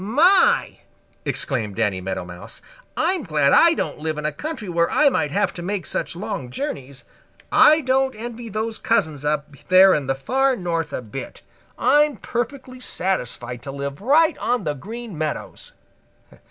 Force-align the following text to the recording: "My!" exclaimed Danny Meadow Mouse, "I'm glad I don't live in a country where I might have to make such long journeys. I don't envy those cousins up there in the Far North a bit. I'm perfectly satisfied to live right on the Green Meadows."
"My!" 0.03 0.79
exclaimed 1.25 1.75
Danny 1.75 2.01
Meadow 2.01 2.25
Mouse, 2.25 2.63
"I'm 2.97 3.21
glad 3.21 3.53
I 3.53 3.75
don't 3.75 3.99
live 3.99 4.17
in 4.17 4.25
a 4.25 4.31
country 4.31 4.67
where 4.67 4.89
I 4.89 5.09
might 5.09 5.29
have 5.29 5.53
to 5.53 5.61
make 5.61 5.85
such 5.85 6.15
long 6.15 6.49
journeys. 6.49 7.03
I 7.51 7.81
don't 7.81 8.15
envy 8.15 8.49
those 8.49 8.79
cousins 8.79 9.23
up 9.23 9.55
there 9.67 9.93
in 9.93 10.07
the 10.07 10.15
Far 10.15 10.55
North 10.55 10.91
a 10.91 11.03
bit. 11.03 11.43
I'm 11.77 12.17
perfectly 12.17 12.79
satisfied 12.79 13.61
to 13.61 13.71
live 13.71 14.01
right 14.01 14.35
on 14.39 14.63
the 14.63 14.73
Green 14.73 15.15
Meadows." 15.15 15.73